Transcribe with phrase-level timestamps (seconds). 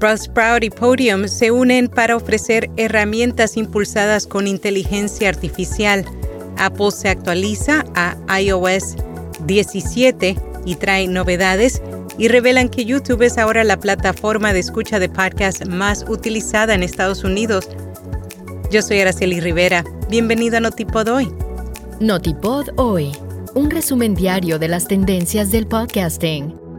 [0.00, 6.06] Buzzsprout y Podium se unen para ofrecer herramientas impulsadas con inteligencia artificial.
[6.56, 8.96] Apple se actualiza a iOS
[9.44, 11.82] 17 y trae novedades
[12.16, 16.82] y revelan que YouTube es ahora la plataforma de escucha de podcast más utilizada en
[16.82, 17.68] Estados Unidos.
[18.70, 19.84] Yo soy Araceli Rivera.
[20.08, 21.30] Bienvenido a Notipod Hoy.
[22.00, 23.12] Notipod Hoy,
[23.54, 26.69] un resumen diario de las tendencias del podcasting.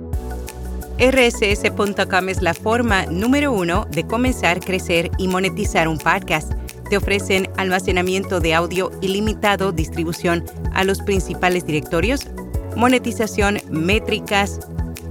[1.01, 6.53] RSS.com es la forma número uno de comenzar, crecer y monetizar un podcast.
[6.91, 10.45] Te ofrecen almacenamiento de audio ilimitado, distribución
[10.75, 12.27] a los principales directorios,
[12.75, 14.59] monetización, métricas,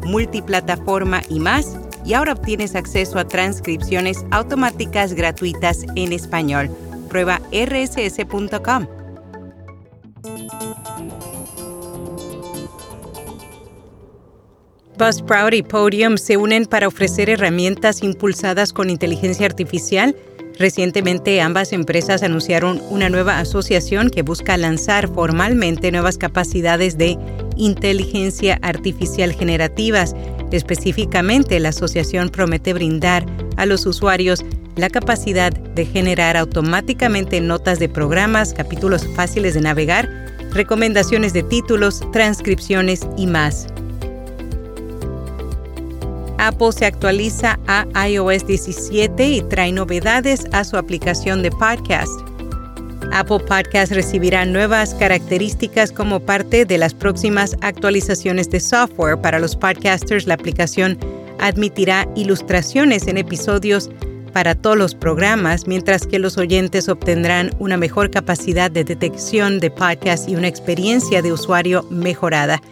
[0.06, 1.76] multiplataforma y más.
[2.04, 6.70] Y ahora obtienes acceso a transcripciones automáticas gratuitas en español.
[7.08, 8.86] Prueba rss.com.
[15.00, 20.14] Buzzsprout y Podium se unen para ofrecer herramientas impulsadas con inteligencia artificial.
[20.58, 27.16] Recientemente ambas empresas anunciaron una nueva asociación que busca lanzar formalmente nuevas capacidades de
[27.56, 30.14] inteligencia artificial generativas.
[30.52, 33.24] Específicamente, la asociación promete brindar
[33.56, 34.44] a los usuarios
[34.76, 40.10] la capacidad de generar automáticamente notas de programas, capítulos fáciles de navegar,
[40.52, 43.66] recomendaciones de títulos, transcripciones y más.
[46.40, 52.10] Apple se actualiza a iOS 17 y trae novedades a su aplicación de podcast.
[53.12, 59.54] Apple Podcast recibirá nuevas características como parte de las próximas actualizaciones de software para los
[59.54, 60.26] podcasters.
[60.26, 60.98] La aplicación
[61.40, 63.90] admitirá ilustraciones en episodios
[64.32, 69.70] para todos los programas, mientras que los oyentes obtendrán una mejor capacidad de detección de
[69.70, 72.62] podcast y una experiencia de usuario mejorada.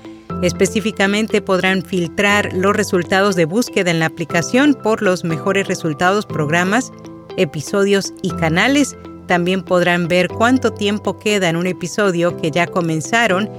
[0.42, 6.92] Específicamente podrán filtrar los resultados de búsqueda en la aplicación por los mejores resultados, programas,
[7.36, 8.96] episodios y canales.
[9.26, 13.50] También podrán ver cuánto tiempo queda en un episodio que ya comenzaron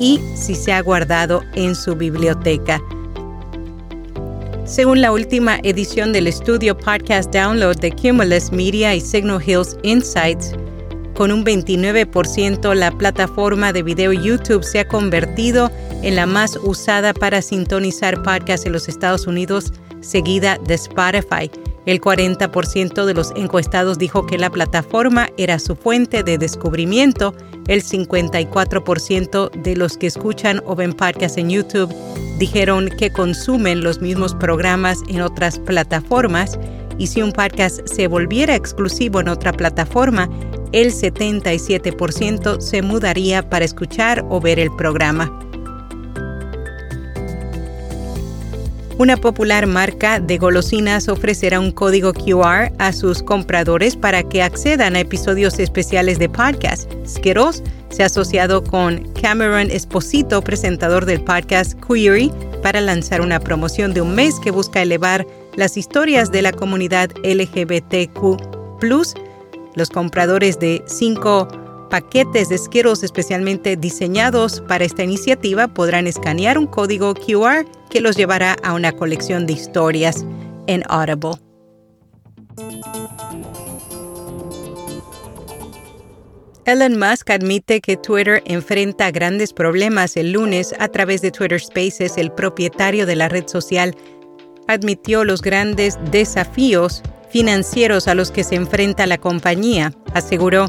[0.00, 2.80] y si se ha guardado en su biblioteca.
[4.64, 10.54] Según la última edición del estudio Podcast Download de Cumulus Media y Signal Hills Insights,
[11.14, 15.70] con un 29%, la plataforma de video YouTube se ha convertido
[16.04, 21.50] en la más usada para sintonizar podcasts en los Estados Unidos, seguida de Spotify.
[21.86, 27.34] El 40% de los encuestados dijo que la plataforma era su fuente de descubrimiento.
[27.68, 31.94] El 54% de los que escuchan o ven podcasts en YouTube
[32.38, 36.58] dijeron que consumen los mismos programas en otras plataformas.
[36.98, 40.28] Y si un podcast se volviera exclusivo en otra plataforma,
[40.72, 45.43] el 77% se mudaría para escuchar o ver el programa.
[48.96, 54.94] Una popular marca de golosinas ofrecerá un código QR a sus compradores para que accedan
[54.94, 56.90] a episodios especiales de podcast.
[57.04, 62.30] Skittles se ha asociado con Cameron Esposito, presentador del podcast Query,
[62.62, 67.10] para lanzar una promoción de un mes que busca elevar las historias de la comunidad
[67.24, 68.54] LGBTQ
[69.74, 71.48] los compradores de cinco
[71.90, 78.16] paquetes de Skittles especialmente diseñados para esta iniciativa podrán escanear un código QR que los
[78.16, 80.26] llevará a una colección de historias
[80.66, 81.34] en Audible.
[86.64, 92.18] Elon Musk admite que Twitter enfrenta grandes problemas el lunes a través de Twitter Spaces.
[92.18, 93.94] El propietario de la red social
[94.66, 97.00] admitió los grandes desafíos
[97.30, 99.92] financieros a los que se enfrenta la compañía.
[100.14, 100.68] Aseguró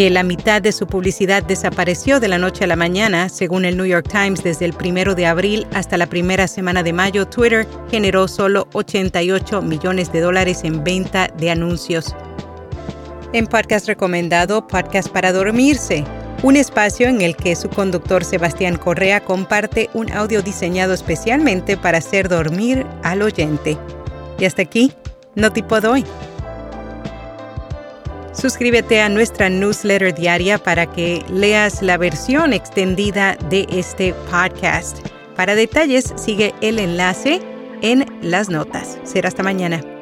[0.00, 3.76] que la mitad de su publicidad desapareció de la noche a la mañana, según el
[3.76, 7.68] New York Times, desde el primero de abril hasta la primera semana de mayo, Twitter
[7.90, 12.16] generó solo 88 millones de dólares en venta de anuncios.
[13.34, 16.02] En podcast recomendado, Podcast para Dormirse,
[16.42, 21.98] un espacio en el que su conductor Sebastián Correa comparte un audio diseñado especialmente para
[21.98, 23.76] hacer dormir al oyente.
[24.38, 24.94] Y hasta aquí,
[25.34, 26.06] no tipo hoy.
[28.32, 34.98] Suscríbete a nuestra newsletter diaria para que leas la versión extendida de este podcast.
[35.36, 37.40] Para detalles, sigue el enlace
[37.82, 38.98] en las notas.
[39.04, 39.99] Será hasta mañana.